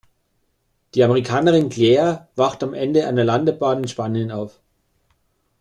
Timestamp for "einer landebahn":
3.05-3.83